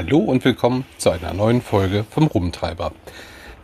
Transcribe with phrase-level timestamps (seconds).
[0.00, 2.92] Hallo und willkommen zu einer neuen Folge vom Rumtreiber.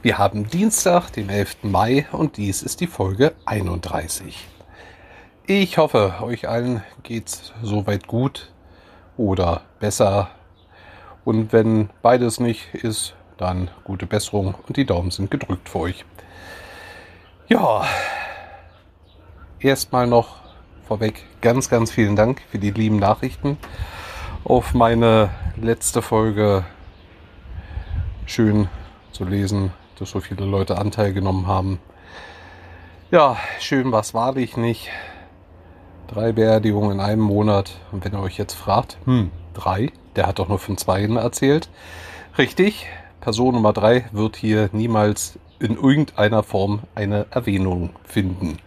[0.02, 1.58] Wir haben Dienstag, den 11.
[1.62, 4.48] Mai und dies ist die Folge 31.
[5.46, 8.50] Ich hoffe, euch allen geht's soweit gut
[9.16, 10.28] oder besser.
[11.24, 16.04] Und wenn beides nicht ist, dann gute Besserung und die Daumen sind gedrückt für euch.
[17.46, 17.84] Ja,
[19.60, 20.38] erstmal noch
[20.88, 23.56] vorweg ganz, ganz vielen Dank für die lieben Nachrichten
[24.42, 26.64] auf meine letzte Folge.
[28.26, 28.68] Schön
[29.12, 31.78] zu lesen, dass so viele Leute Anteil genommen haben.
[33.10, 34.90] Ja, schön was wahrlich nicht.
[36.08, 37.72] Drei Beerdigungen in einem Monat.
[37.92, 41.68] Und wenn ihr euch jetzt fragt, hm, drei, der hat doch nur von zwei erzählt.
[42.38, 42.86] Richtig,
[43.20, 48.58] Person Nummer drei wird hier niemals in irgendeiner Form eine Erwähnung finden.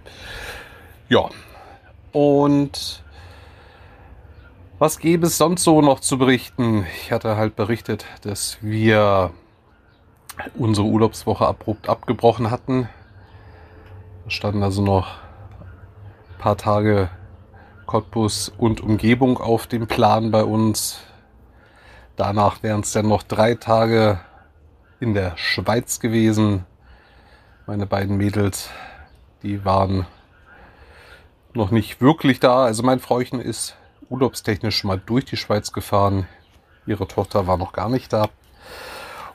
[1.10, 1.29] Ja,
[2.12, 3.04] und
[4.79, 6.85] was gäbe es sonst so noch zu berichten?
[7.01, 9.31] Ich hatte halt berichtet, dass wir
[10.55, 12.87] unsere Urlaubswoche abrupt abgebrochen hatten.
[14.23, 17.09] Da standen also noch ein paar Tage
[17.87, 20.99] Cottbus und Umgebung auf dem Plan bei uns.
[22.15, 24.20] Danach wären es dann noch drei Tage
[24.99, 26.65] in der Schweiz gewesen.
[27.65, 28.70] Meine beiden Mädels,
[29.41, 30.05] die waren
[31.53, 32.63] noch nicht wirklich da.
[32.63, 33.75] Also mein Frauchen ist
[34.10, 36.27] urlaubstechnisch mal durch die Schweiz gefahren.
[36.86, 38.30] Ihre Tochter war noch gar nicht da.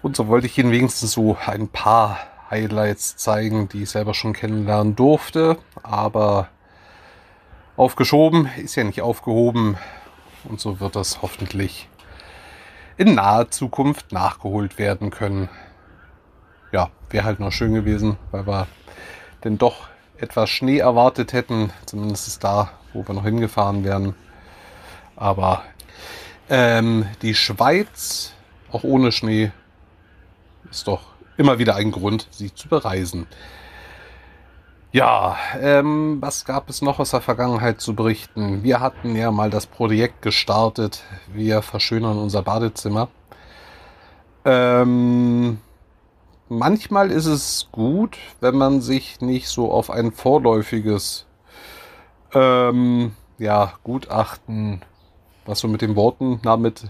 [0.02, 2.18] Und so wollte ich Ihnen wenigstens so ein paar
[2.50, 5.58] Highlights zeigen, die ich selber schon kennenlernen durfte.
[5.82, 6.48] Aber
[7.76, 9.76] aufgeschoben ist ja nicht aufgehoben.
[10.44, 11.88] Und so wird das hoffentlich
[12.96, 15.48] in naher Zukunft nachgeholt werden können.
[16.72, 18.66] Ja, wäre halt noch schön gewesen, weil wir
[19.44, 21.70] denn doch etwas Schnee erwartet hätten.
[21.86, 24.14] Zumindest da, wo wir noch hingefahren wären.
[25.16, 25.62] Aber
[26.48, 28.32] ähm, die Schweiz,
[28.70, 29.52] auch ohne Schnee,
[30.70, 31.02] ist doch
[31.36, 33.26] immer wieder ein Grund, sie zu bereisen.
[34.92, 38.62] Ja, ähm, was gab es noch aus der Vergangenheit zu berichten?
[38.62, 41.02] Wir hatten ja mal das Projekt gestartet.
[41.32, 43.08] Wir verschönern unser Badezimmer.
[44.44, 45.58] Ähm,
[46.50, 51.26] manchmal ist es gut, wenn man sich nicht so auf ein vorläufiges
[52.34, 54.82] ähm, ja, Gutachten
[55.46, 56.84] was so mit den Worten, na mit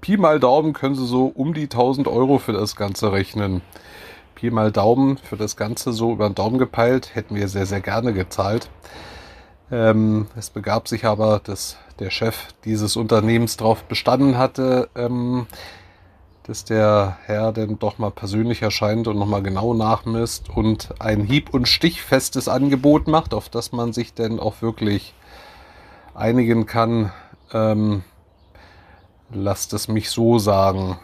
[0.00, 3.62] Pi mal Daumen können Sie so um die 1000 Euro für das Ganze rechnen.
[4.34, 7.80] Pi mal Daumen für das Ganze so über den Daumen gepeilt, hätten wir sehr, sehr
[7.80, 8.70] gerne gezahlt.
[9.70, 15.46] Ähm, es begab sich aber, dass der Chef dieses Unternehmens darauf bestanden hatte, ähm,
[16.44, 21.52] dass der Herr denn doch mal persönlich erscheint und nochmal genau nachmisst und ein hieb-
[21.52, 25.14] und stichfestes Angebot macht, auf das man sich denn auch wirklich
[26.14, 27.12] einigen kann,
[27.52, 28.02] ähm,
[29.30, 30.98] lasst es mich so sagen.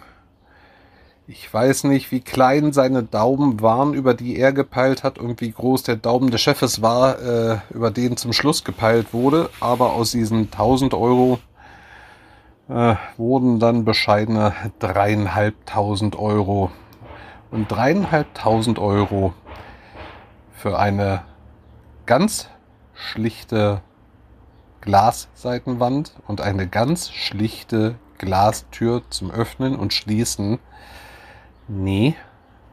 [1.26, 5.52] Ich weiß nicht, wie klein seine Daumen waren, über die er gepeilt hat und wie
[5.52, 9.48] groß der Daumen des Chefes war, äh, über den zum Schluss gepeilt wurde.
[9.60, 11.38] Aber aus diesen 1000 Euro
[12.68, 16.70] äh, wurden dann bescheidene dreieinhalbtausend Euro.
[17.50, 19.32] Und dreieinhalbtausend Euro
[20.52, 21.22] für eine
[22.04, 22.50] ganz
[22.94, 23.80] schlichte
[24.84, 30.58] Glasseitenwand und eine ganz schlichte Glastür zum Öffnen und Schließen.
[31.68, 32.16] Nee,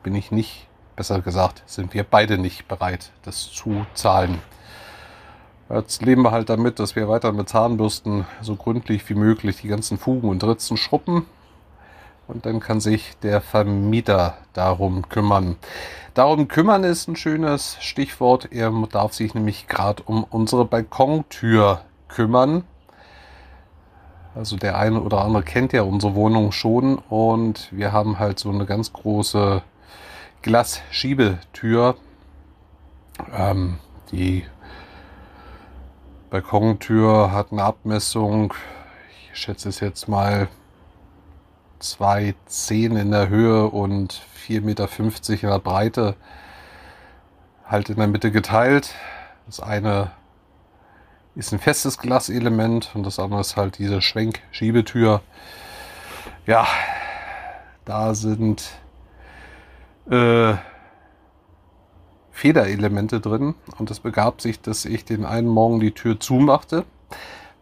[0.04, 0.68] bin ich nicht.
[0.98, 4.40] Besser gesagt, sind wir beide nicht bereit, das zu zahlen.
[5.70, 9.70] Jetzt leben wir halt damit, dass wir weiter mit Zahnbürsten so gründlich wie möglich die
[9.70, 11.26] ganzen Fugen und Ritzen schruppen.
[12.28, 15.56] Und dann kann sich der Vermieter darum kümmern.
[16.14, 18.52] Darum kümmern ist ein schönes Stichwort.
[18.52, 21.82] Er darf sich nämlich gerade um unsere Balkontür
[22.14, 22.64] kümmern.
[24.34, 28.50] Also der eine oder andere kennt ja unsere Wohnung schon und wir haben halt so
[28.50, 29.62] eine ganz große
[30.42, 31.96] Glasschiebetür.
[33.36, 33.78] Ähm,
[34.12, 34.46] die
[36.30, 38.54] Balkontür hat eine Abmessung,
[39.34, 40.48] ich schätze es jetzt mal
[41.82, 44.88] 2,10 in der Höhe und 4,50 Meter
[45.30, 46.16] in der Breite.
[47.66, 48.96] Halt in der Mitte geteilt.
[49.46, 50.12] Das eine
[51.36, 55.22] ist ein festes Glaselement und das andere ist halt diese Schwenkschiebetür.
[56.46, 56.68] Ja,
[57.86, 58.70] da sind
[60.10, 60.56] äh,
[62.32, 66.86] Federelemente drin und es begab sich, dass ich den einen Morgen die Tür zumachte,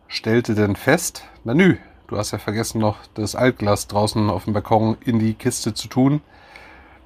[0.08, 1.78] stellte dann fest, na nü,
[2.08, 5.88] du hast ja vergessen noch das Altglas draußen auf dem Balkon in die Kiste zu
[5.90, 6.22] tun,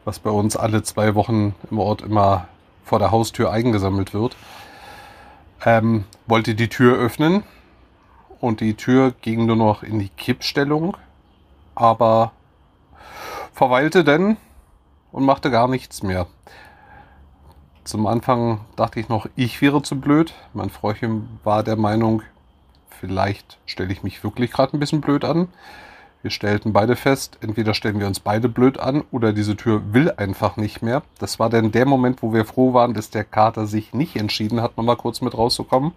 [0.05, 2.47] was bei uns alle zwei Wochen im Ort immer
[2.85, 4.35] vor der Haustür eingesammelt wird
[5.65, 7.43] ähm, wollte die Tür öffnen
[8.39, 10.97] und die Tür ging nur noch in die Kippstellung.
[11.75, 12.31] aber
[13.53, 14.37] verweilte denn
[15.11, 16.27] und machte gar nichts mehr.
[17.83, 20.33] Zum Anfang dachte ich noch, ich wäre zu blöd.
[20.53, 22.21] Mein Freundchen war der Meinung,
[22.89, 25.49] vielleicht stelle ich mich wirklich gerade ein bisschen blöd an.
[26.23, 30.09] Wir stellten beide fest, entweder stellen wir uns beide blöd an oder diese Tür will
[30.09, 31.01] einfach nicht mehr.
[31.19, 34.61] Das war dann der Moment, wo wir froh waren, dass der Kater sich nicht entschieden
[34.61, 35.91] hat, nochmal kurz mit rauszukommen.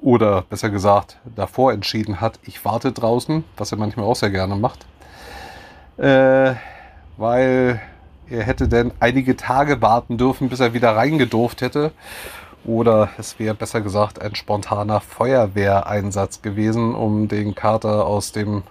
[0.00, 4.56] Oder besser gesagt, davor entschieden hat, ich warte draußen, was er manchmal auch sehr gerne
[4.56, 4.86] macht.
[5.98, 6.54] Äh,
[7.18, 7.82] weil
[8.30, 11.92] er hätte dann einige Tage warten dürfen, bis er wieder reingedurft hätte.
[12.64, 18.62] Oder es wäre besser gesagt ein spontaner Feuerwehreinsatz gewesen, um den Kater aus dem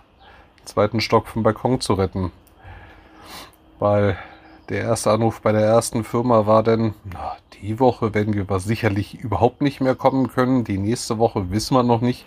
[0.65, 2.31] zweiten Stock vom Balkon zu retten.
[3.80, 4.18] Weil
[4.69, 8.60] der erste Anruf bei der ersten Firma war dann, na, die Woche werden wir aber
[8.60, 10.63] sicherlich überhaupt nicht mehr kommen können.
[10.63, 12.25] Die nächste Woche wissen wir noch nicht.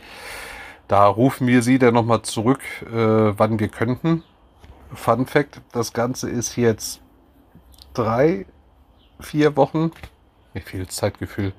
[0.89, 4.23] Da rufen wir sie dann nochmal zurück, äh, wann wir könnten.
[4.93, 7.01] Fun Fact, das Ganze ist jetzt
[7.93, 8.47] drei,
[9.19, 9.91] vier Wochen,
[10.55, 11.53] mir fehlt Zeitgefühl,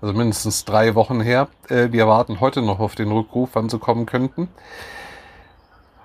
[0.00, 1.48] also mindestens drei Wochen her.
[1.68, 4.48] Äh, wir warten heute noch auf den Rückruf, wann sie kommen könnten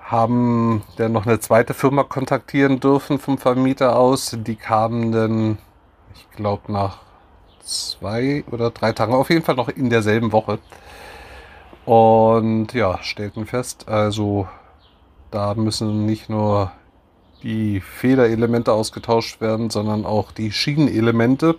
[0.08, 4.36] haben dann noch eine zweite Firma kontaktieren dürfen vom Vermieter aus.
[4.40, 5.58] Die kamen dann,
[6.16, 7.00] ich glaube, nach
[7.62, 10.60] zwei oder drei Tagen, auf jeden Fall noch in derselben Woche.
[11.86, 14.48] Und ja, stellten fest, also
[15.30, 16.72] da müssen nicht nur
[17.44, 21.56] die Federelemente ausgetauscht werden, sondern auch die Schienenelemente,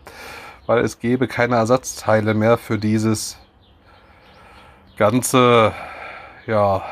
[0.66, 3.36] weil es gäbe keine Ersatzteile mehr für dieses
[4.96, 5.72] ganze,
[6.46, 6.82] ja,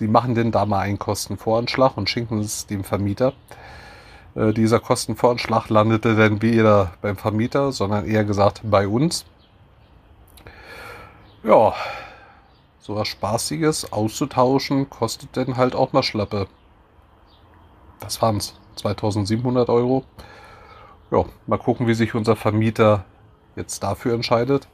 [0.00, 3.34] Sie machen denn da mal einen Kostenvoranschlag und schenken es dem Vermieter.
[4.34, 9.26] Äh, dieser Kostenvoranschlag landete dann weder beim Vermieter, sondern eher gesagt bei uns.
[11.44, 11.74] Ja,
[12.78, 16.46] so was Spaßiges auszutauschen kostet dann halt auch mal Schlappe.
[17.98, 20.04] Das waren es, 2700 Euro.
[21.10, 23.04] Ja, mal gucken, wie sich unser Vermieter
[23.54, 24.66] jetzt dafür entscheidet.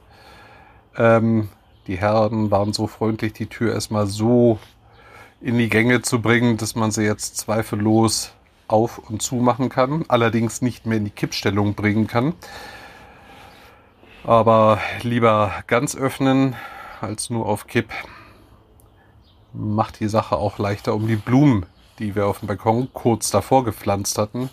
[0.95, 1.49] Ähm,
[1.87, 4.57] die Herren waren so freundlich, die Tür erstmal so
[5.41, 8.31] in die Gänge zu bringen, dass man sie jetzt zweifellos
[8.67, 12.33] auf und zu machen kann, allerdings nicht mehr in die Kippstellung bringen kann.
[14.23, 16.55] Aber lieber ganz öffnen
[16.99, 17.89] als nur auf Kipp.
[19.53, 21.65] Macht die Sache auch leichter, um die Blumen,
[21.99, 24.49] die wir auf dem Balkon kurz davor gepflanzt hatten,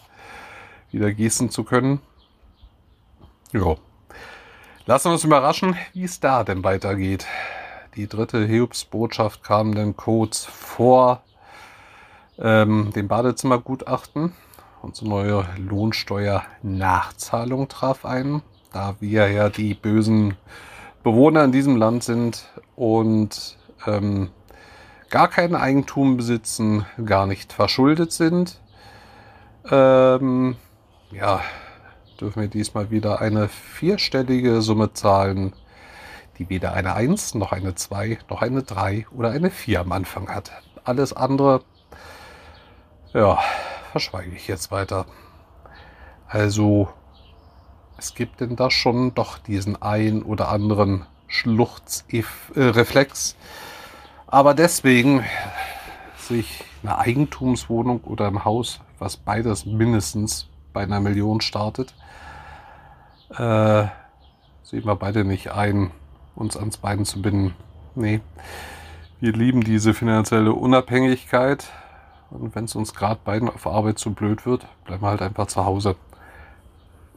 [0.93, 2.01] wieder gießen zu können.
[3.53, 3.77] Ja.
[4.87, 7.27] Lassen wir uns überraschen, wie es da denn weitergeht.
[7.97, 11.23] Die dritte Hiobsbotschaft kam dann kurz vor
[12.41, 14.33] ähm, dem Badezimmergutachten.
[14.83, 18.43] Unsere neue Lohnsteuernachzahlung traf ein,
[18.73, 20.37] da wir ja die bösen
[21.05, 23.57] Bewohner in diesem Land sind und
[23.87, 24.31] ähm,
[25.09, 28.59] gar kein Eigentum besitzen, gar nicht verschuldet sind.
[29.71, 30.57] Ähm,
[31.13, 31.43] ja,
[32.21, 35.53] dürfen wir diesmal wieder eine vierstellige Summe zahlen
[36.39, 40.29] die weder eine 1, noch eine 2, noch eine 3 oder eine 4 am Anfang
[40.29, 40.51] hat.
[40.85, 41.63] Alles andere,
[43.13, 43.39] ja,
[43.93, 45.07] verschweige ich jetzt weiter.
[46.29, 46.89] Also,
[47.97, 53.37] es gibt denn da schon doch diesen ein oder anderen Schluchzreflex.
[54.27, 55.25] Aber deswegen
[56.17, 61.95] sich eine Eigentumswohnung oder ein Haus, was beides mindestens bei einer Million startet,
[63.31, 63.87] äh,
[64.63, 65.93] sehen wir beide nicht ein,
[66.35, 67.55] uns ans Bein zu binden.
[67.95, 68.21] Nee,
[69.21, 71.73] wir lieben diese finanzielle Unabhängigkeit.
[72.31, 75.47] Und wenn es uns gerade beiden auf Arbeit zu blöd wird, bleiben wir halt einfach
[75.47, 75.97] zu Hause.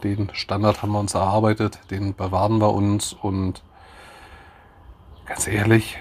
[0.04, 3.64] Den Standard haben wir uns erarbeitet, den bewahren wir uns und
[5.26, 5.98] ganz ehrlich,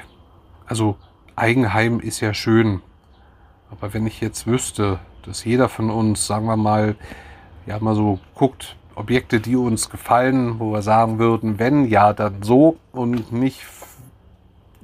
[0.67, 0.97] also
[1.35, 2.83] Eigenheim ist ja schön.
[3.71, 6.97] Aber wenn ich jetzt wüsste, dass jeder von uns, sagen wir mal,
[7.67, 12.43] ja mal so guckt, Objekte, die uns gefallen, wo wir sagen würden, wenn ja, dann
[12.43, 13.61] so und nicht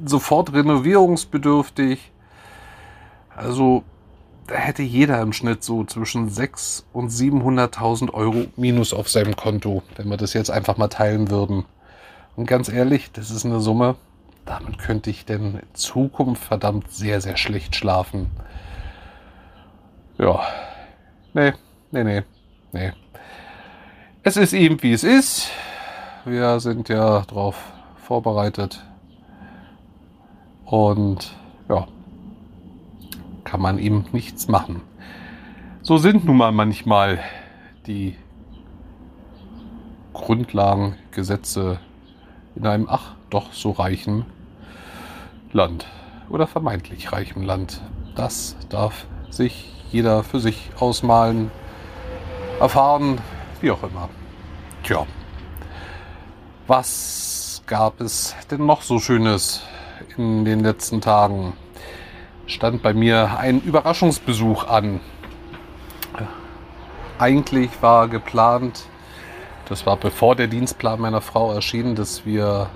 [0.05, 2.13] sofort renovierungsbedürftig.
[3.35, 3.83] Also
[4.47, 9.83] da hätte jeder im Schnitt so zwischen 600.000 und 700.000 Euro Minus auf seinem Konto,
[9.97, 11.65] wenn wir das jetzt einfach mal teilen würden.
[12.37, 13.97] Und ganz ehrlich, das ist eine Summe,
[14.45, 18.31] damit könnte ich denn in Zukunft verdammt sehr, sehr schlecht schlafen.
[20.19, 20.41] Ja,
[21.33, 21.53] nee,
[21.91, 22.23] nee, nee,
[22.73, 22.93] nee.
[24.25, 25.51] Es ist eben wie es ist.
[26.25, 27.57] Wir sind ja darauf
[27.97, 28.85] vorbereitet.
[30.65, 31.35] Und
[31.69, 31.89] ja,
[33.43, 34.83] kann man ihm nichts machen.
[35.83, 37.19] So sind nun mal manchmal
[37.89, 38.15] die
[40.13, 41.81] Grundlagengesetze
[42.55, 44.25] in einem ach doch so reichen
[45.53, 45.87] Land
[46.31, 47.81] oder vermeintlich reichen Land.
[48.15, 51.51] das darf sich jeder für sich ausmalen,
[52.61, 53.19] erfahren,
[53.63, 54.09] wie auch immer.
[54.83, 55.07] Tja,
[56.67, 59.63] was gab es denn noch so Schönes
[60.17, 61.55] in den letzten Tagen?
[62.47, 65.01] Stand bei mir ein Überraschungsbesuch an.
[67.19, 68.85] Eigentlich war geplant,
[69.69, 72.69] das war bevor der Dienstplan meiner Frau erschien, dass wir,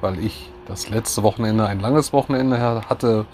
[0.00, 2.58] weil ich das letzte Wochenende ein langes Wochenende
[2.88, 3.26] hatte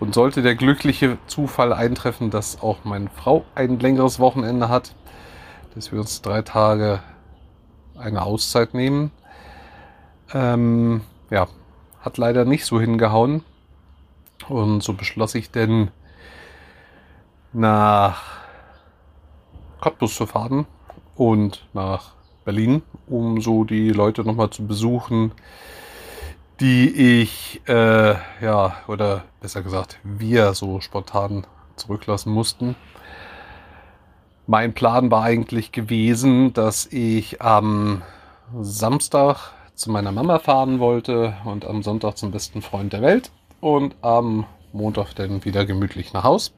[0.00, 4.94] und sollte der glückliche Zufall eintreffen, dass auch meine Frau ein längeres Wochenende hat,
[5.74, 7.00] dass wir uns drei Tage
[7.96, 9.10] eine Auszeit nehmen.
[10.32, 11.48] Ähm, ja,
[12.00, 13.44] hat leider nicht so hingehauen.
[14.48, 15.90] Und so beschloss ich denn
[17.52, 18.40] nach
[19.80, 20.66] Cottbus zu fahren
[21.14, 22.14] und nach
[22.44, 25.32] Berlin, um so die Leute nochmal zu besuchen,
[26.60, 32.76] die ich, äh, ja, oder besser gesagt, wir so spontan zurücklassen mussten.
[34.46, 38.02] Mein Plan war eigentlich gewesen, dass ich am
[38.60, 43.30] Samstag zu meiner Mama fahren wollte und am Sonntag zum besten Freund der Welt
[43.62, 46.52] und am Montag dann wieder gemütlich nach Haus.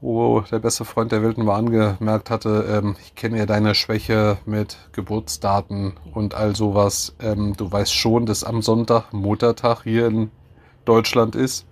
[0.00, 4.38] Wo der beste Freund der Welt nur angemerkt hatte, ähm, ich kenne ja deine Schwäche
[4.44, 7.14] mit Geburtsdaten und all sowas.
[7.20, 10.32] Ähm, du weißt schon, dass am Sonntag Muttertag hier in
[10.84, 11.66] Deutschland ist.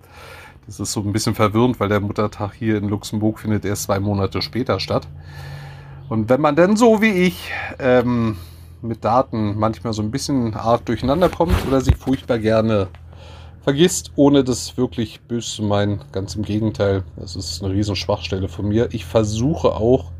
[0.65, 3.99] Das ist so ein bisschen verwirrend, weil der Muttertag hier in Luxemburg findet erst zwei
[3.99, 5.07] Monate später statt.
[6.09, 8.37] Und wenn man dann so wie ich ähm,
[8.81, 12.87] mit Daten manchmal so ein bisschen arg durcheinander kommt oder sich furchtbar gerne
[13.61, 18.49] vergisst, ohne das wirklich böse zu meinen, ganz im Gegenteil, das ist eine riesen Schwachstelle
[18.49, 18.89] von mir.
[18.91, 20.11] Ich versuche auch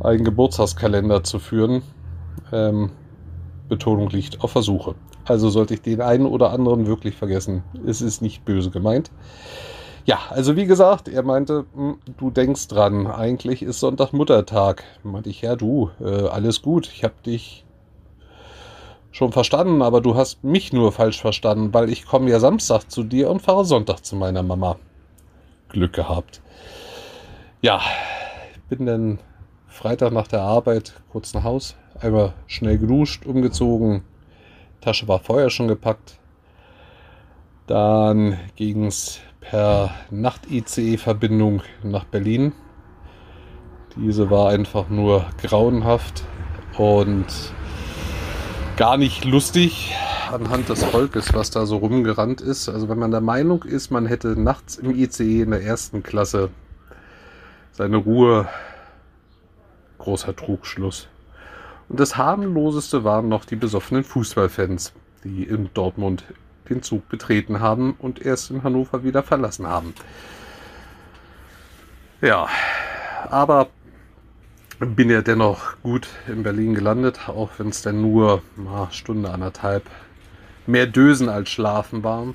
[0.00, 1.82] einen Geburtstagskalender zu führen.
[2.52, 2.90] Ähm,
[3.68, 4.94] Betonung liegt auf Versuche.
[5.24, 7.62] Also sollte ich den einen oder anderen wirklich vergessen.
[7.86, 9.10] Es ist nicht böse gemeint.
[10.04, 14.82] Ja, also wie gesagt, er meinte, hm, du denkst dran, eigentlich ist Sonntag Muttertag.
[15.04, 17.64] Meinte ich, ja du, äh, alles gut, ich habe dich
[19.12, 23.04] schon verstanden, aber du hast mich nur falsch verstanden, weil ich komme ja Samstag zu
[23.04, 24.76] dir und fahre Sonntag zu meiner Mama.
[25.68, 26.42] Glück gehabt.
[27.60, 27.80] Ja,
[28.68, 29.18] bin dann
[29.68, 34.02] Freitag nach der Arbeit kurz nach Haus, einmal schnell geduscht, umgezogen,
[34.82, 36.18] Tasche war vorher schon gepackt.
[37.66, 42.52] Dann ging es per Nacht-ICE-Verbindung nach Berlin.
[43.96, 46.24] Diese war einfach nur grauenhaft
[46.76, 47.26] und
[48.76, 49.94] gar nicht lustig
[50.32, 52.68] anhand des Volkes, was da so rumgerannt ist.
[52.68, 56.50] Also wenn man der Meinung ist, man hätte nachts im ICE in der ersten Klasse
[57.70, 58.48] seine Ruhe,
[59.98, 61.08] großer Trugschluss.
[61.92, 64.94] Und das harmloseste waren noch die besoffenen Fußballfans,
[65.24, 66.24] die in Dortmund
[66.70, 69.92] den Zug betreten haben und erst in Hannover wieder verlassen haben.
[72.22, 72.48] Ja,
[73.28, 73.68] aber
[74.78, 79.82] bin ja dennoch gut in Berlin gelandet, auch wenn es dann nur eine Stunde, anderthalb
[80.66, 82.34] mehr Dösen als Schlafen waren.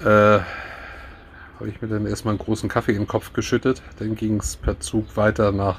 [0.00, 3.80] Äh, habe ich mir dann erstmal einen großen Kaffee in den Kopf geschüttet.
[3.98, 5.78] Dann ging es per Zug weiter nach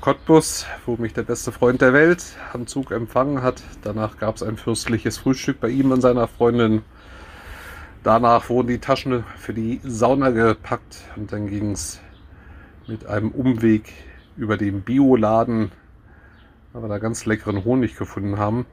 [0.00, 3.62] Cottbus, wo mich der beste Freund der Welt am Zug empfangen hat.
[3.82, 6.82] Danach gab es ein fürstliches Frühstück bei ihm und seiner Freundin.
[8.02, 12.00] Danach wurden die Taschen für die Sauna gepackt und dann ging es
[12.86, 13.92] mit einem Umweg
[14.36, 15.72] über den Bioladen,
[16.72, 18.64] weil wir da ganz leckeren Honig gefunden haben.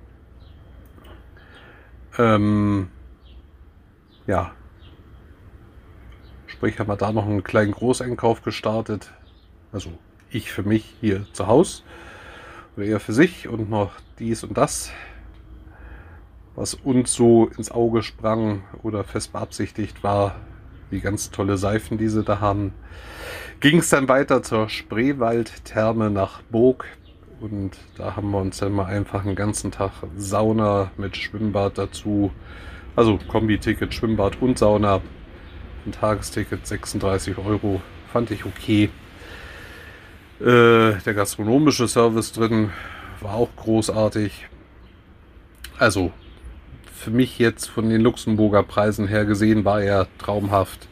[2.19, 2.89] Ähm,
[4.27, 4.51] ja,
[6.45, 9.11] sprich haben wir da noch einen kleinen Großeinkauf gestartet.
[9.71, 9.89] Also
[10.33, 11.83] ich für mich hier zu Hause
[12.75, 14.91] oder er für sich und noch dies und das,
[16.55, 20.35] was uns so ins Auge sprang oder fest beabsichtigt war,
[20.91, 22.73] die ganz tolle Seifen, die sie da haben.
[23.59, 26.85] Ging es dann weiter zur Spreewald-Therme nach Burg
[27.39, 32.31] und da haben wir uns dann mal einfach einen ganzen Tag Sauna mit Schwimmbad dazu,
[32.95, 35.01] also Kombi-Ticket, Schwimmbad und Sauna.
[35.85, 38.89] Ein Tagesticket 36 Euro, fand ich okay.
[40.39, 42.71] Äh, der gastronomische Service drin
[43.21, 44.47] war auch großartig.
[45.77, 46.11] Also
[46.93, 50.87] für mich jetzt von den Luxemburger Preisen her gesehen war er traumhaft.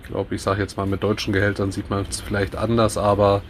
[0.00, 3.42] Ich glaube, ich sage jetzt mal mit deutschen Gehältern sieht man es vielleicht anders, aber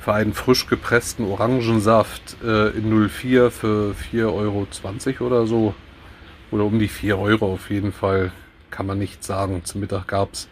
[0.00, 5.74] für einen frisch gepressten Orangensaft äh, in 04 für 4,20 Euro oder so,
[6.50, 8.30] oder um die 4 Euro auf jeden Fall,
[8.70, 9.64] kann man nicht sagen.
[9.64, 10.48] Zum Mittag gab es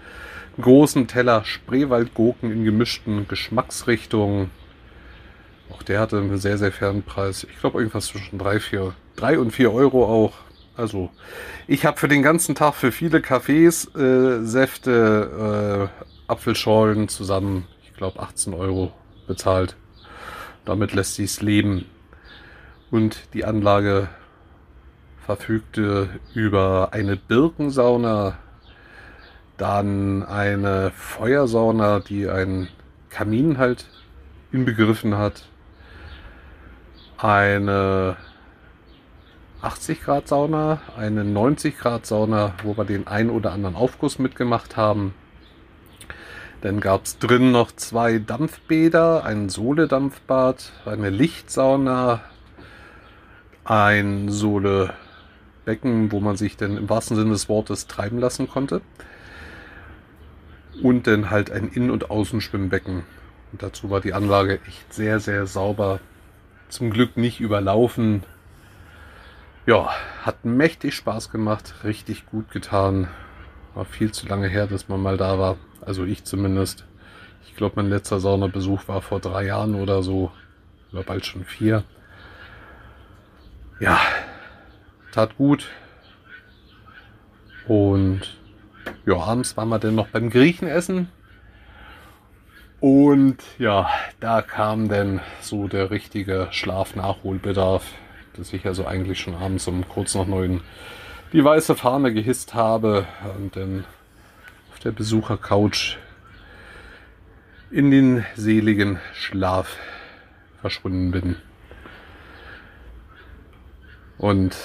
[0.60, 4.50] großen Teller Spreewaldgurken in gemischten Geschmacksrichtungen.
[5.70, 7.46] Auch der hatte einen sehr, sehr fairen Preis.
[7.50, 10.34] Ich glaube, irgendwas zwischen 3, 4, 3 und 4 Euro auch.
[10.76, 11.10] Also
[11.66, 17.94] ich habe für den ganzen Tag für viele Kaffees, äh, Säfte, äh, Apfelschorlen zusammen, ich
[17.94, 18.92] glaube 18 Euro
[19.26, 19.76] bezahlt.
[20.64, 21.86] Damit lässt sich's leben.
[22.90, 24.08] Und die Anlage
[25.24, 28.38] verfügte über eine Birkensauna,
[29.62, 32.66] dann eine Feuersauna, die einen
[33.10, 33.86] Kamin halt
[34.50, 35.44] inbegriffen hat,
[37.16, 38.16] eine
[39.60, 44.76] 80 Grad Sauna, eine 90 Grad Sauna, wo wir den ein oder anderen Aufguss mitgemacht
[44.76, 45.14] haben.
[46.62, 52.20] Dann gab es drin noch zwei Dampfbäder, ein Sohle-Dampfbad, eine Lichtsauna,
[53.62, 58.80] ein Sohle-Becken, wo man sich dann im wahrsten Sinne des Wortes treiben lassen konnte.
[60.80, 63.02] Und dann halt ein Innen- und Außenschwimmbecken.
[63.52, 66.00] Und dazu war die Anlage echt sehr, sehr sauber.
[66.68, 68.22] Zum Glück nicht überlaufen.
[69.66, 69.90] Ja,
[70.22, 73.08] hat mächtig Spaß gemacht, richtig gut getan.
[73.74, 75.56] War viel zu lange her, dass man mal da war.
[75.80, 76.84] Also ich zumindest.
[77.46, 80.32] Ich glaube, mein letzter Saunabesuch war vor drei Jahren oder so.
[80.92, 81.84] Oder bald schon vier.
[83.78, 84.00] Ja,
[85.12, 85.68] tat gut.
[87.66, 88.38] Und
[89.06, 91.08] ja, abends waren wir dann noch beim Griechen essen.
[92.80, 97.84] Und ja, da kam dann so der richtige Schlafnachholbedarf,
[98.36, 100.62] dass ich also eigentlich schon abends um kurz nach neun
[101.32, 103.06] die weiße Fahne gehisst habe
[103.38, 103.84] und dann
[104.70, 105.96] auf der Besuchercouch
[107.70, 109.76] in den seligen Schlaf
[110.60, 111.36] verschwunden bin.
[114.18, 114.56] Und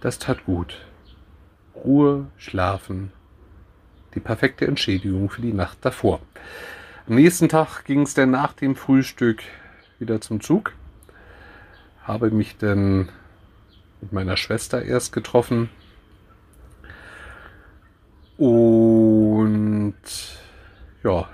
[0.00, 0.76] das tat gut.
[1.74, 3.12] Ruhe, schlafen,
[4.14, 6.20] die perfekte Entschädigung für die Nacht davor.
[7.08, 9.42] Am nächsten Tag ging es dann nach dem Frühstück
[9.98, 10.72] wieder zum Zug.
[12.04, 13.08] Habe mich dann
[14.00, 15.68] mit meiner Schwester erst getroffen.
[18.36, 19.94] Und
[21.04, 21.28] ja,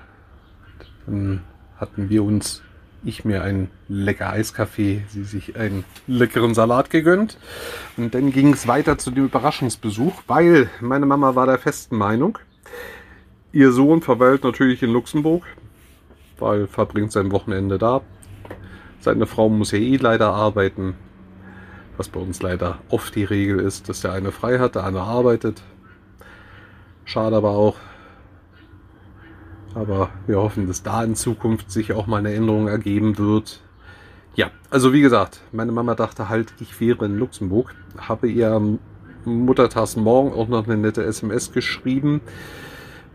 [1.07, 1.43] dann
[1.77, 2.63] hatten wir uns,
[3.05, 7.39] ich mir einen lecker Eiskaffee, sie sich einen leckeren Salat gegönnt.
[7.97, 12.39] Und dann ging es weiter zu dem Überraschungsbesuch, weil meine Mama war der festen Meinung,
[13.53, 15.45] Ihr Sohn verweilt natürlich in Luxemburg,
[16.39, 18.03] weil verbringt sein Wochenende da.
[19.01, 20.95] Seine Frau muss ja eh leider arbeiten,
[21.97, 25.05] was bei uns leider oft die Regel ist, dass der eine frei hat, der andere
[25.05, 25.63] arbeitet.
[27.05, 27.77] Schade aber auch.
[29.75, 33.63] Aber wir hoffen, dass da in Zukunft sich auch mal eine Änderung ergeben wird.
[34.35, 37.75] Ja, also wie gesagt, meine Mama dachte halt, ich wäre in Luxemburg.
[37.97, 38.79] Habe ihr am
[39.29, 42.21] Muttertagsmorgen auch noch eine nette SMS geschrieben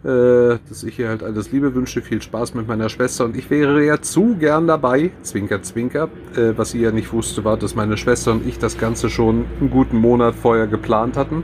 [0.03, 3.49] äh, dass ich ihr halt alles Liebe wünsche, viel Spaß mit meiner Schwester und ich
[3.49, 6.09] wäre ja zu gern dabei, Zwinker, Zwinker.
[6.35, 9.45] Äh, was sie ja nicht wusste, war, dass meine Schwester und ich das Ganze schon
[9.59, 11.43] einen guten Monat vorher geplant hatten.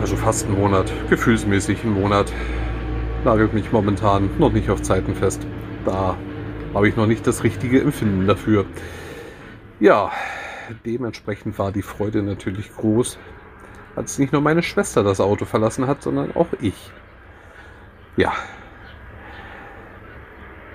[0.00, 2.32] Also fast einen Monat, gefühlsmäßig einen Monat.
[3.24, 5.44] Nagelt mich momentan noch nicht auf Zeiten fest.
[5.84, 6.16] Da
[6.74, 8.66] habe ich noch nicht das richtige Empfinden dafür.
[9.80, 10.10] Ja,
[10.74, 13.18] dementsprechend war die Freude natürlich groß,
[13.96, 16.90] als nicht nur meine Schwester das Auto verlassen hat, sondern auch ich.
[18.16, 18.32] Ja.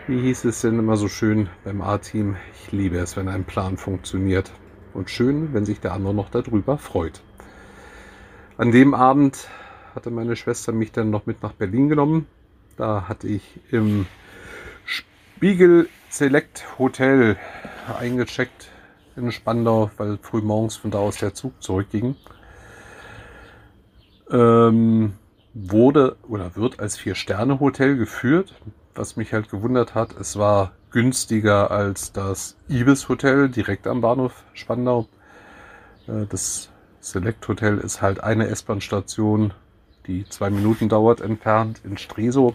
[0.07, 2.37] Wie hieß es denn immer so schön beim A-Team?
[2.53, 4.51] Ich liebe es, wenn ein Plan funktioniert.
[4.93, 7.21] Und schön, wenn sich der andere noch darüber freut.
[8.57, 9.47] An dem Abend
[9.93, 12.25] hatte meine Schwester mich dann noch mit nach Berlin genommen.
[12.77, 14.07] Da hatte ich im
[14.85, 17.37] Spiegel Select Hotel
[17.99, 18.71] eingecheckt
[19.17, 22.15] in Spandau, weil früh morgens von da aus der Zug zurückging
[24.31, 25.13] ähm,
[25.53, 28.53] wurde oder wird als Vier-Sterne-Hotel geführt.
[28.95, 34.43] Was mich halt gewundert hat, es war günstiger als das Ibis Hotel direkt am Bahnhof
[34.53, 35.07] Spandau.
[36.07, 39.53] Äh, das Select Hotel ist halt eine S-Bahn-Station,
[40.07, 42.53] die zwei Minuten dauert, entfernt in Stresow.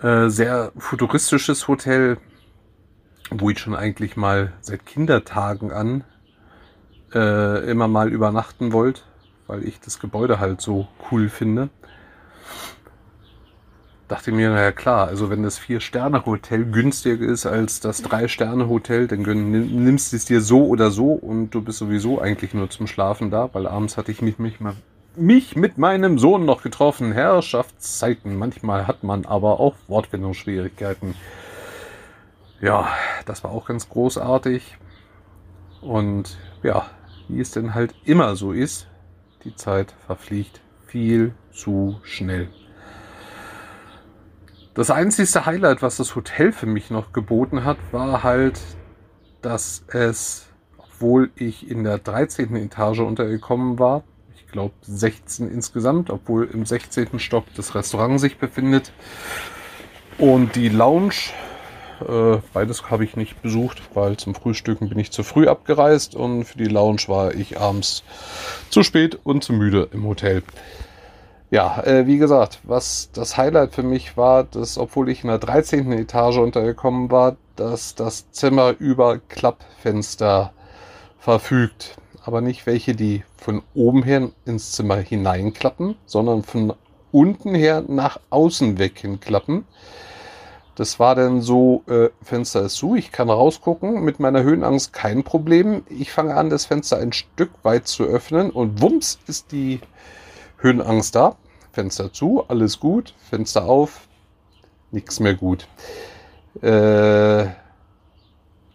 [0.00, 2.18] Äh, sehr futuristisches Hotel,
[3.30, 6.04] wo ich schon eigentlich mal seit Kindertagen an
[7.14, 9.02] äh, immer mal übernachten wollte
[9.46, 11.68] weil ich das Gebäude halt so cool finde.
[14.08, 20.12] Dachte mir, naja klar, also wenn das Vier-Sterne-Hotel günstiger ist als das Drei-Sterne-Hotel, dann nimmst
[20.12, 23.48] du es dir so oder so und du bist sowieso eigentlich nur zum Schlafen da,
[23.54, 24.58] weil abends hatte ich mich, mich,
[25.16, 27.12] mich mit meinem Sohn noch getroffen.
[27.12, 28.36] Herrschaftszeiten.
[28.36, 31.14] Manchmal hat man aber auch Wortfindungsschwierigkeiten.
[32.60, 32.88] Ja,
[33.26, 34.78] das war auch ganz großartig.
[35.80, 36.86] Und ja,
[37.28, 38.88] wie es denn halt immer so ist,
[39.44, 42.48] die Zeit verfliegt viel zu schnell.
[44.74, 48.60] Das einzigste Highlight, was das Hotel für mich noch geboten hat, war halt,
[49.40, 50.48] dass es
[51.04, 52.54] obwohl ich in der 13.
[52.56, 54.04] Etage untergekommen war.
[54.36, 57.18] Ich glaube 16 insgesamt, obwohl im 16.
[57.18, 58.92] Stock das Restaurant sich befindet.
[60.18, 61.32] Und die Lounge,
[62.08, 66.44] äh, beides habe ich nicht besucht, weil zum Frühstücken bin ich zu früh abgereist und
[66.44, 68.02] für die Lounge war ich abends
[68.70, 70.42] zu spät und zu müde im Hotel.
[71.50, 75.38] Ja, äh, wie gesagt, was das Highlight für mich war, dass obwohl ich in der
[75.38, 75.92] 13.
[75.92, 80.52] Etage untergekommen war, dass das Zimmer über Klappfenster
[81.18, 81.96] verfügt.
[82.24, 86.72] Aber nicht welche, die von oben her ins Zimmer hineinklappen, sondern von
[87.12, 89.64] unten her nach außen weg hinklappen.
[90.74, 95.22] Das war dann so, äh, Fenster ist zu, ich kann rausgucken, mit meiner Höhenangst kein
[95.22, 95.84] Problem.
[95.88, 99.80] Ich fange an, das Fenster ein Stück weit zu öffnen und wumms ist die
[100.58, 101.36] Höhenangst da.
[101.72, 104.08] Fenster zu, alles gut, Fenster auf,
[104.90, 105.68] nichts mehr gut.
[106.60, 107.46] Äh,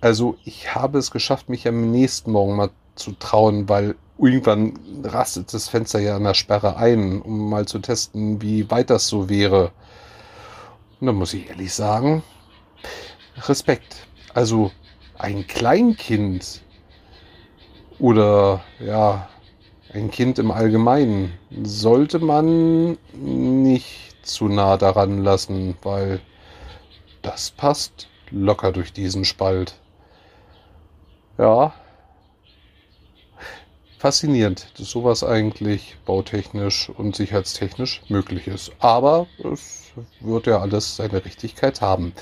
[0.02, 5.54] also ich habe es geschafft, mich am nächsten Morgen mal zu trauen, weil irgendwann rastet
[5.54, 9.30] das Fenster ja an der Sperre ein, um mal zu testen, wie weit das so
[9.30, 9.72] wäre.
[11.00, 12.24] Und da muss ich ehrlich sagen,
[13.48, 14.08] Respekt.
[14.34, 14.72] Also
[15.18, 16.62] ein Kleinkind
[18.00, 19.30] oder ja,
[19.94, 21.34] ein Kind im Allgemeinen
[21.64, 26.22] sollte man nicht zu nah daran lassen, weil
[27.22, 29.80] das passt locker durch diesen Spalt.
[31.38, 31.74] Ja.
[34.00, 38.72] Faszinierend, dass sowas eigentlich bautechnisch und sicherheitstechnisch möglich ist.
[38.80, 42.14] Aber es wird ja alles seine Richtigkeit haben.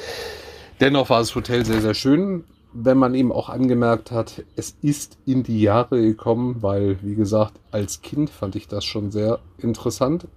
[0.81, 5.17] Dennoch war das Hotel sehr, sehr schön wenn man eben auch angemerkt hat, es ist
[5.25, 10.27] in die Jahre gekommen, weil, wie gesagt, als Kind fand ich das schon sehr interessant.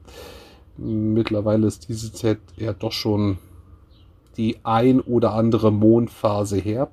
[0.76, 3.38] Mittlerweile ist diese Zeit ja doch schon
[4.36, 6.90] die ein oder andere Mondphase her.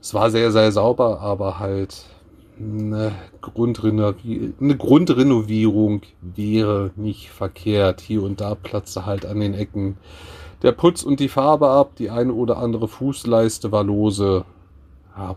[0.00, 2.06] Es war sehr, sehr sauber, aber halt
[2.60, 8.00] eine, Grundrenovi eine Grundrenovierung wäre nicht verkehrt.
[8.00, 9.96] Hier und da platzte halt an den Ecken
[10.62, 14.44] der Putz und die Farbe ab, die eine oder andere Fußleiste war lose.
[15.16, 15.36] Ja,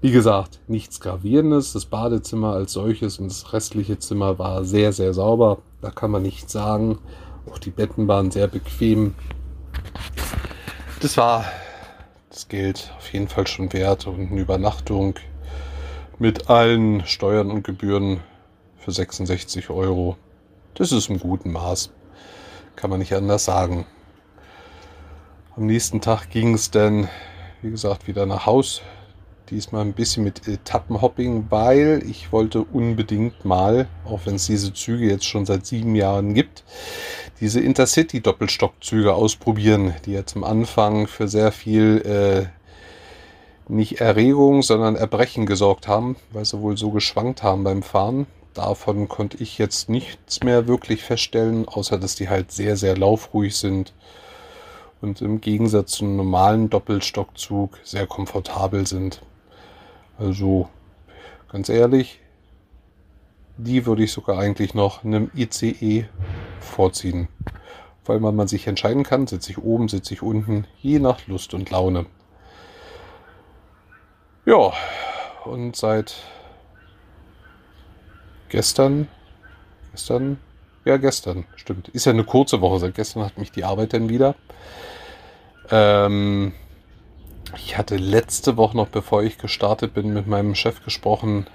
[0.00, 1.72] wie gesagt, nichts Gravierendes.
[1.72, 5.58] Das Badezimmer als solches und das restliche Zimmer war sehr, sehr sauber.
[5.80, 6.98] Da kann man nichts sagen.
[7.50, 9.14] Auch die Betten waren sehr bequem.
[11.00, 11.44] Das war
[12.30, 15.14] das Geld auf jeden Fall schon wert und eine Übernachtung
[16.20, 18.20] mit allen Steuern und Gebühren
[18.78, 20.16] für 66 Euro.
[20.74, 21.90] Das ist im guten Maß.
[22.74, 23.86] Kann man nicht anders sagen.
[25.56, 27.08] Am nächsten Tag ging es dann,
[27.62, 28.82] wie gesagt, wieder nach Haus.
[29.50, 35.06] Diesmal ein bisschen mit Etappenhopping, weil ich wollte unbedingt mal, auch wenn es diese Züge
[35.06, 36.64] jetzt schon seit sieben Jahren gibt,
[37.40, 42.57] diese Intercity-Doppelstockzüge ausprobieren, die ja zum Anfang für sehr viel äh,
[43.68, 48.26] nicht Erregung, sondern Erbrechen gesorgt haben, weil sie wohl so geschwankt haben beim Fahren.
[48.54, 53.56] Davon konnte ich jetzt nichts mehr wirklich feststellen, außer dass die halt sehr, sehr laufruhig
[53.56, 53.92] sind
[55.00, 59.22] und im Gegensatz zum normalen Doppelstockzug sehr komfortabel sind.
[60.18, 60.68] Also
[61.52, 62.20] ganz ehrlich,
[63.56, 66.06] die würde ich sogar eigentlich noch einem ICE
[66.60, 67.28] vorziehen.
[68.04, 71.68] Weil man, sich entscheiden kann, sitze ich oben, sitze ich unten, je nach Lust und
[71.70, 72.06] Laune.
[74.48, 74.72] Ja,
[75.44, 76.14] und seit
[78.48, 79.06] gestern,
[79.92, 80.38] gestern,
[80.86, 84.08] ja gestern, stimmt, ist ja eine kurze Woche, seit gestern hat mich die Arbeit dann
[84.08, 84.36] wieder.
[85.70, 86.54] Ähm,
[87.56, 91.46] ich hatte letzte Woche noch, bevor ich gestartet bin, mit meinem Chef gesprochen,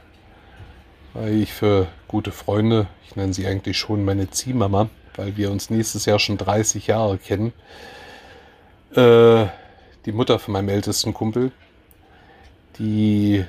[1.15, 5.71] weil ich für gute Freunde, ich nenne sie eigentlich schon meine Ziehmama, weil wir uns
[5.71, 7.53] nächstes Jahr schon 30 Jahre kennen,
[8.91, 9.47] äh,
[10.05, 11.51] die Mutter von meinem ältesten Kumpel,
[12.77, 13.45] die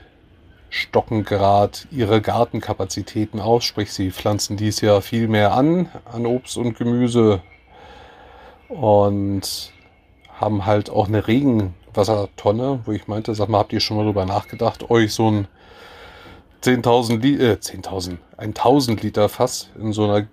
[0.70, 6.56] stocken gerade ihre Gartenkapazitäten aus, sprich sie pflanzen dies Jahr viel mehr an, an Obst
[6.56, 7.40] und Gemüse
[8.68, 9.72] und
[10.32, 14.26] haben halt auch eine Regenwassertonne, wo ich meinte, sag mal, habt ihr schon mal drüber
[14.26, 15.48] nachgedacht, euch so ein
[16.64, 20.26] 10.000 Liter, äh, 10.000, ein 1000 Liter Fass in so einer,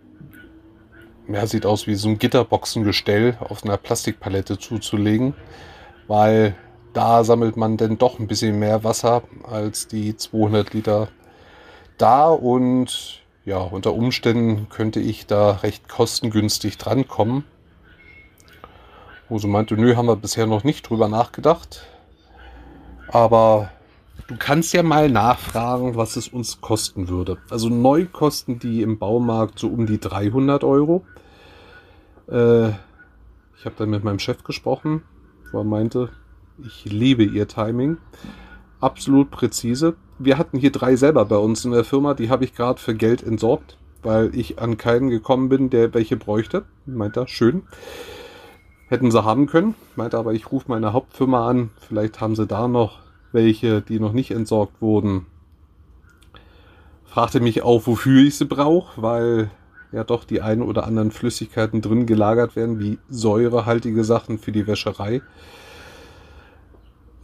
[1.27, 5.36] ja, sieht aus wie so ein Gitterboxengestell auf einer Plastikpalette zuzulegen,
[6.08, 6.56] weil
[6.93, 11.08] da sammelt man denn doch ein bisschen mehr Wasser als die 200 Liter
[11.97, 17.43] da und ja, unter Umständen könnte ich da recht kostengünstig drankommen.
[19.30, 21.88] Wo sie meinte, nö, haben wir bisher noch nicht drüber nachgedacht.
[23.08, 23.71] Aber
[24.27, 27.38] du kannst ja mal nachfragen, was es uns kosten würde.
[27.49, 31.04] Also neu kosten die im Baumarkt so um die 300 Euro.
[32.30, 35.04] Äh, ich habe dann mit meinem Chef gesprochen,
[35.51, 36.10] wo er meinte,
[36.59, 37.97] ich liebe ihr Timing.
[38.81, 39.95] absolut präzise.
[40.19, 42.95] Wir hatten hier drei selber bei uns in der Firma, die habe ich gerade für
[42.95, 46.65] Geld entsorgt, weil ich an keinen gekommen bin, der welche bräuchte.
[46.85, 47.63] Meint er, schön.
[48.87, 52.67] Hätten sie haben können, meinte aber, ich rufe meine Hauptfirma an, vielleicht haben sie da
[52.67, 52.99] noch
[53.31, 55.27] welche, die noch nicht entsorgt wurden.
[57.05, 59.49] Fragte mich auch, wofür ich sie brauche, weil
[59.93, 64.67] ja doch die ein oder anderen Flüssigkeiten drin gelagert werden, wie säurehaltige Sachen für die
[64.67, 65.21] Wäscherei.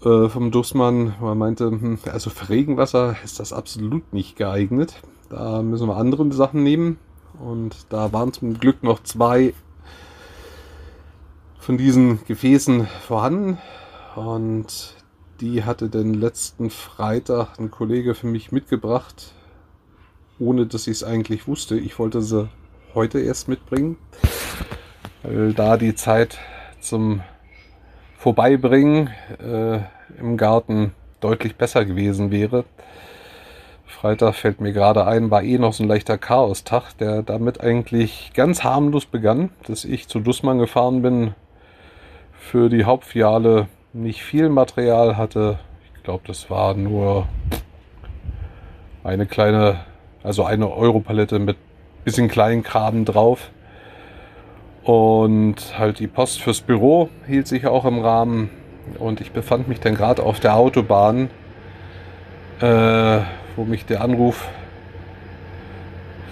[0.03, 5.01] Äh, vom Dussmann, man meinte, hm, also für Regenwasser ist das absolut nicht geeignet.
[5.29, 6.99] Da müssen wir andere Sachen nehmen.
[7.39, 9.53] Und da waren zum Glück noch zwei
[11.59, 13.57] von diesen Gefäßen vorhanden
[14.15, 14.95] und
[15.41, 19.33] die hatte den letzten Freitag ein Kollege für mich mitgebracht,
[20.39, 21.77] ohne dass ich es eigentlich wusste.
[21.77, 22.47] Ich wollte sie
[22.95, 23.97] heute erst mitbringen,
[25.23, 26.39] weil da die Zeit
[26.79, 27.21] zum
[28.27, 29.09] Vorbeibringen
[29.41, 29.79] äh,
[30.19, 32.65] im Garten deutlich besser gewesen wäre.
[33.85, 38.31] Freitag fällt mir gerade ein, war eh noch so ein leichter Chaostag, der damit eigentlich
[38.33, 41.35] ganz harmlos begann, dass ich zu Dussmann gefahren bin,
[42.37, 45.59] für die Hauptfiliale nicht viel Material hatte.
[45.95, 47.29] Ich glaube, das war nur
[49.05, 49.85] eine kleine,
[50.21, 51.55] also eine Europalette mit
[52.03, 53.51] bisschen kleinen Kram drauf.
[54.87, 58.49] Und halt die Post fürs Büro hielt sich auch im Rahmen.
[58.99, 61.29] Und ich befand mich dann gerade auf der Autobahn,
[62.61, 63.19] äh,
[63.57, 64.47] wo mich der Anruf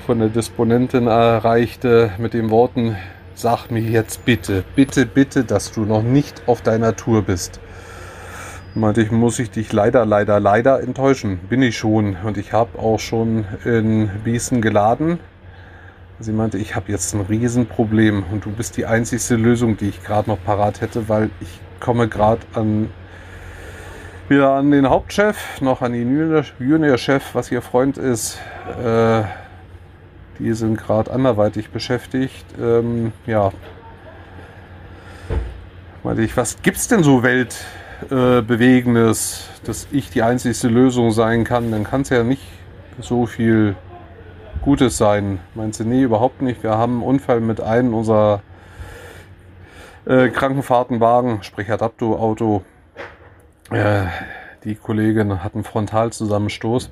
[0.05, 2.95] von der Disponentin erreichte mit den Worten,
[3.37, 7.59] Sag mir jetzt bitte, bitte, bitte, dass du noch nicht auf deiner Tour bist.
[8.73, 11.39] Meinte ich, muss ich dich leider, leider, leider enttäuschen.
[11.49, 12.15] Bin ich schon.
[12.23, 15.19] Und ich habe auch schon in Biesen geladen.
[16.19, 20.03] Sie meinte, ich habe jetzt ein Riesenproblem und du bist die einzigste Lösung, die ich
[20.03, 22.89] gerade noch parat hätte, weil ich komme gerade an
[24.27, 28.39] wieder an den Hauptchef, noch an den Junior-Chef, was ihr Freund ist.
[28.83, 29.21] Äh,
[30.39, 32.43] die sind gerade anderweitig beschäftigt.
[32.59, 33.51] Ähm, ja,
[36.03, 41.69] meinte ich, was gibt's denn so weltbewegendes, äh, dass ich die einzigste Lösung sein kann?
[41.71, 42.47] Dann kann es ja nicht
[42.99, 43.75] so viel
[44.65, 45.37] Gutes sein.
[45.53, 46.63] Meinst du, nee, überhaupt nicht.
[46.63, 48.41] Wir haben einen Unfall mit einem unserer
[50.07, 52.63] äh, Krankenfahrtenwagen, sprich Adapto-Auto.
[53.69, 54.05] Äh,
[54.63, 56.89] die Kollegin hat einen Frontalzusammenstoß.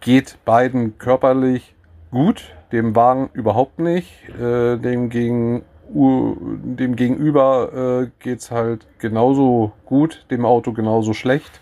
[0.00, 1.74] Geht beiden körperlich
[2.10, 4.10] gut, dem Wagen überhaupt nicht.
[4.30, 11.60] Äh, dem, gegen, dem Gegenüber äh, geht es halt genauso gut, dem Auto genauso schlecht.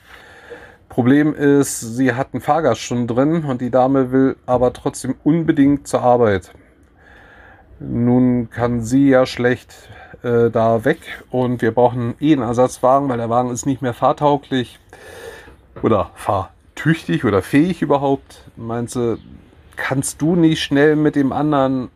[0.95, 5.89] Problem ist, sie hat einen Fahrgast schon drin und die Dame will aber trotzdem unbedingt
[5.89, 6.53] zur Arbeit.
[7.81, 9.75] Nun kann sie ja schlecht
[10.23, 13.93] äh, da weg und wir brauchen eh einen Ersatzwagen, weil der Wagen ist nicht mehr
[13.93, 14.79] fahrtauglich
[15.83, 18.45] oder fahrtüchtig oder fähig überhaupt.
[18.55, 19.19] Meinst du,
[19.75, 21.89] kannst du nicht schnell mit dem anderen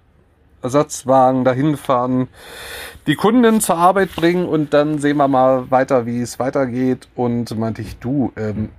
[0.60, 2.26] Ersatzwagen dahin fahren,
[3.06, 7.06] die Kunden zur Arbeit bringen und dann sehen wir mal weiter, wie es weitergeht.
[7.14, 8.70] Und meinte ich, du, ähm,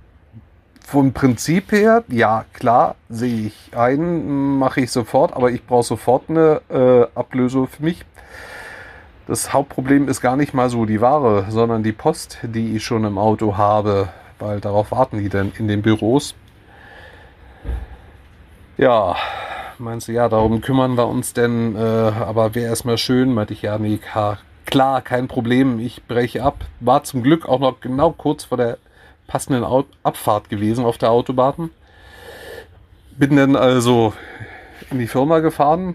[0.90, 6.24] vom Prinzip her, ja klar, sehe ich ein, mache ich sofort, aber ich brauche sofort
[6.28, 8.04] eine äh, Ablösung für mich.
[9.28, 13.04] Das Hauptproblem ist gar nicht mal so die Ware, sondern die Post, die ich schon
[13.04, 14.08] im Auto habe,
[14.40, 16.34] weil darauf warten die dann in den Büros.
[18.76, 19.14] Ja,
[19.78, 23.62] meinst du, ja, darum kümmern wir uns denn, äh, aber wäre erstmal schön, meinte ich,
[23.62, 24.00] ja, nee,
[24.66, 26.64] klar, kein Problem, ich breche ab.
[26.80, 28.78] War zum Glück auch noch genau kurz vor der
[29.30, 29.64] passenden
[30.02, 31.70] Abfahrt gewesen auf der Autobahn.
[33.16, 34.12] Bin dann also
[34.90, 35.94] in die Firma gefahren,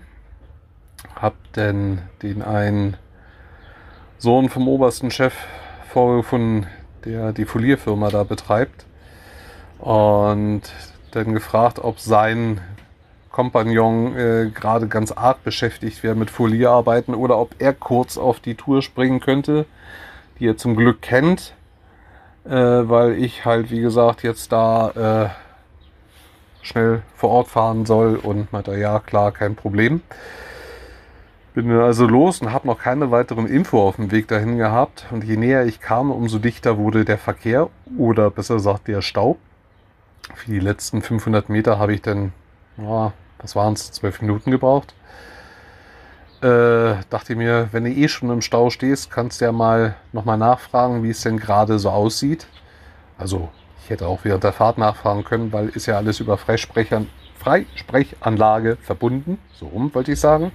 [1.16, 2.96] hab dann den einen
[4.20, 5.34] Sohn vom obersten Chef
[5.90, 6.68] vorgefunden,
[7.04, 8.86] der die Folierfirma da betreibt.
[9.80, 10.62] Und
[11.12, 12.62] dann gefragt, ob sein
[13.32, 18.56] Kompagnon äh, gerade ganz arg beschäftigt wäre mit Folierarbeiten oder ob er kurz auf die
[18.56, 19.66] Tour springen könnte,
[20.40, 21.54] die er zum Glück kennt,
[22.52, 28.76] weil ich halt, wie gesagt, jetzt da äh, schnell vor Ort fahren soll und meinte,
[28.78, 30.02] ja klar, kein Problem.
[31.54, 35.06] Bin also los und habe noch keine weiteren Info auf dem Weg dahin gehabt.
[35.12, 39.38] Und je näher ich kam, umso dichter wurde der Verkehr oder besser gesagt der Staub.
[40.34, 42.34] Für die letzten 500 Meter habe ich dann
[42.78, 44.94] ja, was waren es, zwölf Minuten gebraucht.
[46.46, 50.38] Äh, dachte mir, wenn du eh schon im Stau stehst, kannst du ja mal nochmal
[50.38, 52.46] nachfragen, wie es denn gerade so aussieht.
[53.18, 53.50] Also
[53.84, 59.40] ich hätte auch während der Fahrt nachfragen können, weil ist ja alles über Freisprechanlage verbunden.
[59.54, 60.52] So rum wollte ich sagen.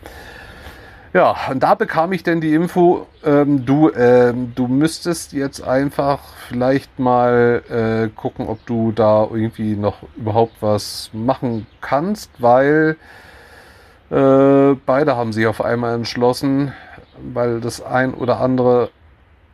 [1.13, 6.21] Ja, und da bekam ich denn die Info, ähm, du, ähm, du müsstest jetzt einfach
[6.47, 12.97] vielleicht mal äh, gucken, ob du da irgendwie noch überhaupt was machen kannst, weil
[14.11, 16.73] äh, beide haben sich auf einmal entschlossen,
[17.33, 18.91] weil das ein oder andere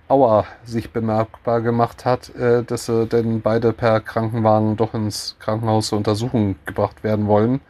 [0.08, 5.88] Aua sich bemerkbar gemacht hat, äh, dass sie denn beide per Krankenwagen doch ins Krankenhaus
[5.88, 7.60] zur Untersuchung gebracht werden wollen.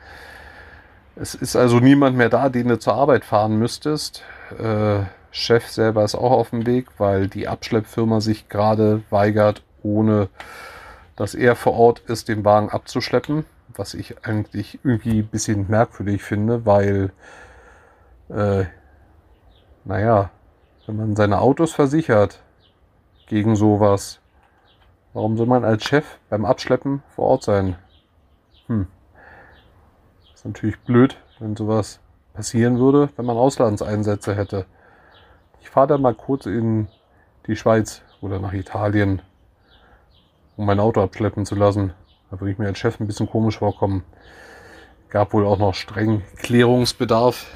[1.16, 4.22] Es ist also niemand mehr da, den du zur Arbeit fahren müsstest.
[4.58, 10.28] Äh, Chef selber ist auch auf dem Weg, weil die Abschleppfirma sich gerade weigert, ohne
[11.16, 13.46] dass er vor Ort ist, den Wagen abzuschleppen.
[13.76, 17.12] Was ich eigentlich irgendwie ein bisschen merkwürdig finde, weil,
[18.28, 18.64] äh,
[19.84, 20.30] naja,
[20.86, 22.42] wenn man seine Autos versichert
[23.26, 24.20] gegen sowas,
[25.12, 27.76] warum soll man als Chef beim Abschleppen vor Ort sein?
[28.66, 28.86] Hm
[30.46, 32.00] natürlich blöd, wenn sowas
[32.32, 34.66] passieren würde, wenn man Auslandseinsätze hätte.
[35.60, 36.88] Ich fahre da mal kurz in
[37.46, 39.20] die Schweiz oder nach Italien,
[40.56, 41.92] um mein Auto abschleppen zu lassen.
[42.30, 44.04] Da würde ich mir als Chef ein bisschen komisch vorkommen.
[45.08, 47.46] Gab wohl auch noch streng Klärungsbedarf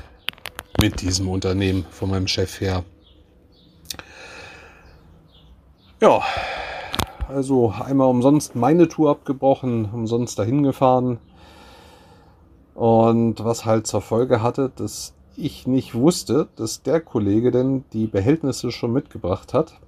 [0.80, 2.84] mit diesem Unternehmen von meinem Chef her.
[6.00, 6.22] Ja,
[7.28, 11.18] also einmal umsonst meine Tour abgebrochen, umsonst dahin gefahren.
[12.74, 18.06] Und was halt zur Folge hatte, dass ich nicht wusste, dass der Kollege denn die
[18.06, 19.80] Behältnisse schon mitgebracht hat.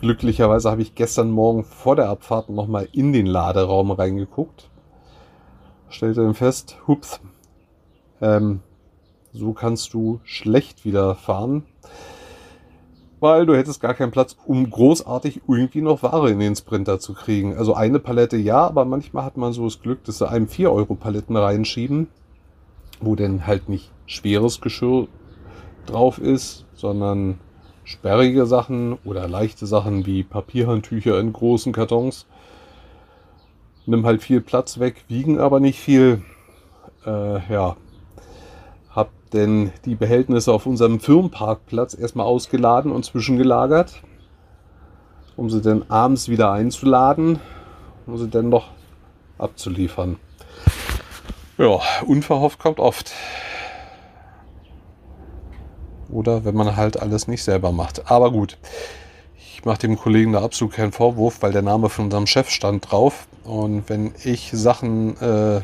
[0.00, 4.70] Glücklicherweise habe ich gestern Morgen vor der Abfahrt nochmal in den Laderaum reingeguckt.
[5.88, 7.20] Stellte dann fest, hups,
[8.20, 8.60] ähm,
[9.32, 11.64] so kannst du schlecht wieder fahren
[13.20, 17.12] weil du hättest gar keinen Platz, um großartig irgendwie noch Ware in den Sprinter zu
[17.12, 17.56] kriegen.
[17.56, 20.72] Also eine Palette ja, aber manchmal hat man so das Glück, dass sie einem 4
[20.72, 22.08] Euro Paletten reinschieben,
[23.00, 25.06] wo denn halt nicht schweres Geschirr
[25.86, 27.38] drauf ist, sondern
[27.90, 32.26] sperrige Sachen oder leichte Sachen wie Papierhandtücher in großen Kartons.
[33.86, 36.22] Nimm halt viel Platz weg, wiegen aber nicht viel.
[37.04, 37.76] Äh, ja,
[39.32, 44.02] denn die Behältnisse auf unserem Firmenparkplatz erstmal ausgeladen und zwischengelagert,
[45.36, 47.38] um sie dann abends wieder einzuladen,
[48.06, 48.68] um sie dann noch
[49.38, 50.16] abzuliefern.
[51.58, 53.12] Ja, unverhofft kommt oft.
[56.12, 58.10] Oder wenn man halt alles nicht selber macht.
[58.10, 58.58] Aber gut,
[59.36, 62.90] ich mache dem Kollegen da absolut keinen Vorwurf, weil der Name von unserem Chef stand
[62.90, 63.26] drauf.
[63.44, 65.60] Und wenn ich Sachen äh,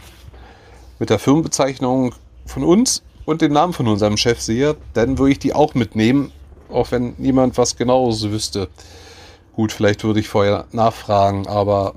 [0.99, 5.39] mit der Firmenbezeichnung von uns und den Namen von unserem Chef sehe, dann würde ich
[5.39, 6.33] die auch mitnehmen,
[6.71, 8.69] auch wenn niemand was genaues wüsste.
[9.55, 11.95] Gut, vielleicht würde ich vorher nachfragen, aber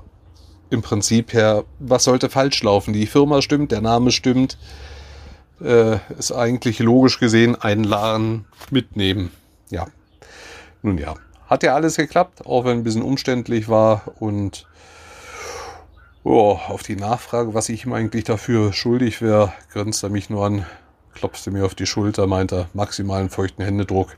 [0.70, 2.94] im Prinzip her, was sollte falsch laufen?
[2.94, 4.56] Die Firma stimmt, der Name stimmt.
[5.62, 9.30] Äh, ist eigentlich logisch gesehen einen Laden mitnehmen.
[9.70, 9.86] Ja.
[10.82, 11.14] Nun ja,
[11.46, 14.66] hat ja alles geklappt, auch wenn ein bisschen umständlich war und
[16.24, 20.46] oh, auf die Nachfrage, was ich ihm eigentlich dafür schuldig wäre, grinst er mich nur
[20.46, 20.66] an
[21.20, 24.16] klopfte mir auf die Schulter, meinte maximalen feuchten Händedruck.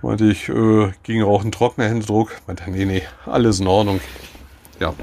[0.00, 2.30] Meinte ich, äh, ging auch ein trockener Händedruck.
[2.46, 4.00] Meinte, nee, nee, alles in Ordnung.
[4.80, 4.94] Ja,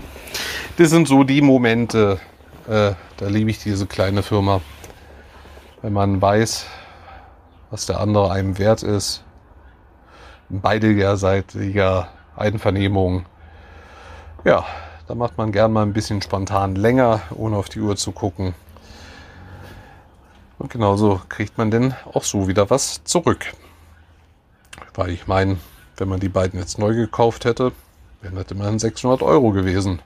[0.78, 2.20] das sind so die Momente,
[2.68, 4.62] äh, da liebe ich diese kleine Firma.
[5.82, 6.66] Wenn man weiß,
[7.70, 9.24] was der andere einem wert ist,
[10.50, 13.26] beiderseitiger Einvernehmung.
[14.44, 14.66] Ja,
[15.08, 18.54] da macht man gern mal ein bisschen spontan länger, ohne auf die Uhr zu gucken.
[20.60, 23.54] Und genauso kriegt man denn auch so wieder was zurück.
[24.94, 25.58] Weil ich meine,
[25.98, 27.72] wenn man die beiden jetzt neu gekauft hätte,
[28.22, 30.00] wären das immerhin 600 Euro gewesen.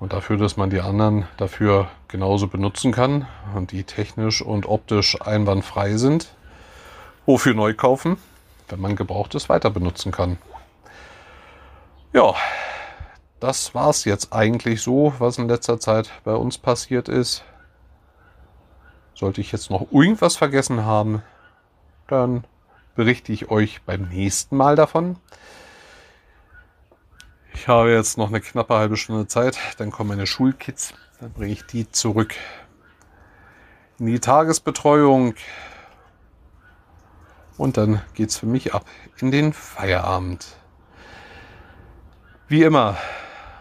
[0.00, 5.20] Und dafür, dass man die anderen dafür genauso benutzen kann und die technisch und optisch
[5.20, 6.34] einwandfrei sind,
[7.26, 8.16] wofür neu kaufen,
[8.70, 10.38] wenn man gebrauchtes weiter benutzen kann.
[12.14, 12.34] Ja,
[13.40, 17.44] das war es jetzt eigentlich so, was in letzter Zeit bei uns passiert ist.
[19.14, 21.22] Sollte ich jetzt noch irgendwas vergessen haben,
[22.08, 22.44] dann
[22.94, 25.16] berichte ich euch beim nächsten Mal davon.
[27.54, 31.52] Ich habe jetzt noch eine knappe halbe Stunde Zeit, dann kommen meine Schulkids, dann bringe
[31.52, 32.34] ich die zurück
[33.98, 35.34] in die Tagesbetreuung
[37.58, 38.86] und dann geht es für mich ab
[39.18, 40.56] in den Feierabend.
[42.48, 42.96] Wie immer,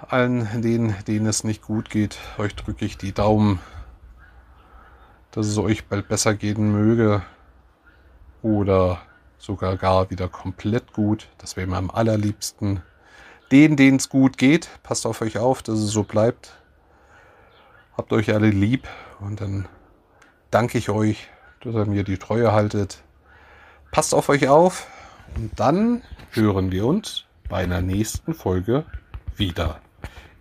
[0.08, 3.60] allen denen, denen es nicht gut geht, euch drücke ich die Daumen
[5.32, 7.22] dass es euch bald besser gehen möge
[8.42, 9.00] oder
[9.38, 11.30] sogar gar wieder komplett gut.
[11.38, 12.82] Das wäre mir am allerliebsten.
[13.52, 16.54] Den, denen es gut geht, passt auf euch auf, dass es so bleibt.
[17.98, 18.88] Habt euch alle lieb
[19.20, 19.68] und dann
[20.52, 21.28] danke ich euch,
[21.62, 23.04] dass ihr mir die Treue haltet.
[23.92, 24.88] Passt auf euch auf
[25.36, 28.86] und dann hören wir uns bei einer nächsten Folge
[29.36, 29.82] wieder.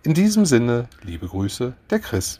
[0.03, 2.39] In diesem Sinne, liebe Grüße, der Chris.